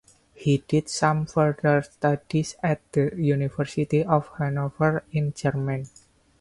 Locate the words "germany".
5.31-5.85